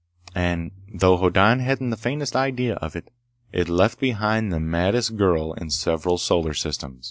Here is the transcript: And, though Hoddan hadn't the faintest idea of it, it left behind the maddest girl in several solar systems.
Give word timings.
And, 0.33 0.71
though 0.91 1.15
Hoddan 1.15 1.59
hadn't 1.59 1.91
the 1.91 1.95
faintest 1.95 2.35
idea 2.35 2.73
of 2.77 2.95
it, 2.95 3.11
it 3.53 3.69
left 3.69 3.99
behind 3.99 4.51
the 4.51 4.59
maddest 4.59 5.15
girl 5.15 5.53
in 5.53 5.69
several 5.69 6.17
solar 6.17 6.55
systems. 6.55 6.99